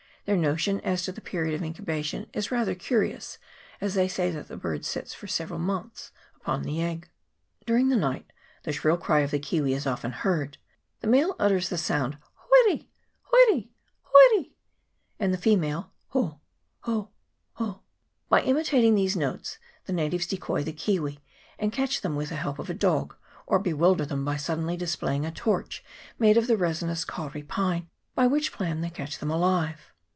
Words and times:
Their 0.25 0.37
notion 0.37 0.79
as 0.81 1.01
to 1.03 1.11
the 1.11 1.19
period 1.19 1.55
of 1.55 1.63
incubation 1.63 2.27
is 2.31 2.51
rather 2.51 2.75
curious, 2.75 3.39
as 3.81 3.95
they 3.95 4.07
say 4.07 4.29
that 4.29 4.47
the 4.49 4.55
bird 4.55 4.85
sits 4.85 5.15
for 5.15 5.25
several 5.25 5.57
months 5.59 6.11
upon 6.35 6.61
the 6.61 6.81
egg. 6.81 7.09
During 7.65 7.89
the 7.89 7.95
night 7.95 8.31
the 8.61 8.71
shrill 8.71 8.97
cry 8.97 9.21
of 9.21 9.31
the 9.31 9.39
kiwi 9.39 9.73
is 9.73 9.87
often 9.87 10.11
heard: 10.11 10.59
the 10.99 11.07
male 11.07 11.35
utters 11.39 11.69
the 11.69 11.77
sound 11.77 12.19
hoire, 12.35 12.81
hoire, 13.23 13.63
hoire; 14.03 14.47
the 15.27 15.37
female, 15.39 15.91
ho, 16.09 16.39
ho, 16.81 17.09
ho. 17.53 17.81
By 18.29 18.41
imitating 18.43 18.93
these 18.93 19.17
notes 19.17 19.57
the 19.85 19.91
natives 19.91 20.27
decoy 20.27 20.63
the 20.63 20.71
kiwi, 20.71 21.19
and 21.57 21.73
catch 21.73 22.01
them 22.01 22.15
with 22.15 22.29
the 22.29 22.35
help 22.35 22.59
of 22.59 22.69
a 22.69 22.75
dog, 22.75 23.15
or 23.47 23.57
bewilder 23.57 24.05
them 24.05 24.23
by 24.23 24.37
sud 24.37 24.59
denly 24.59 24.77
delaying 24.77 25.25
a 25.25 25.31
torch 25.31 25.83
made 26.19 26.37
of 26.37 26.45
the 26.45 26.57
resinous 26.57 27.03
hauri 27.09 27.41
pine; 27.43 27.89
by 28.13 28.27
which 28.27 28.53
plan 28.53 28.81
they 28.81 28.89
catch 28.91 29.17
them 29.17 29.31
alive. 29.31 29.91